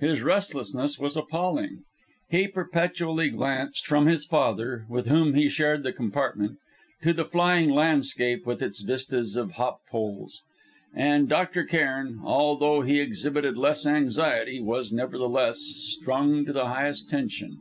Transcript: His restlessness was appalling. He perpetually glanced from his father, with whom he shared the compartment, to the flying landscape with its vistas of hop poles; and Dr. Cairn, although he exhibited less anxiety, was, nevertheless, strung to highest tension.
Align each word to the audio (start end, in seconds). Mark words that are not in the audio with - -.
His 0.00 0.22
restlessness 0.22 0.98
was 0.98 1.18
appalling. 1.18 1.82
He 2.30 2.48
perpetually 2.48 3.28
glanced 3.28 3.86
from 3.86 4.06
his 4.06 4.24
father, 4.24 4.86
with 4.88 5.06
whom 5.06 5.34
he 5.34 5.50
shared 5.50 5.82
the 5.82 5.92
compartment, 5.92 6.56
to 7.02 7.12
the 7.12 7.26
flying 7.26 7.68
landscape 7.68 8.46
with 8.46 8.62
its 8.62 8.80
vistas 8.80 9.36
of 9.36 9.50
hop 9.60 9.80
poles; 9.90 10.40
and 10.94 11.28
Dr. 11.28 11.62
Cairn, 11.64 12.20
although 12.24 12.80
he 12.80 12.98
exhibited 13.00 13.58
less 13.58 13.84
anxiety, 13.84 14.62
was, 14.62 14.92
nevertheless, 14.94 15.58
strung 15.60 16.46
to 16.46 16.54
highest 16.54 17.10
tension. 17.10 17.58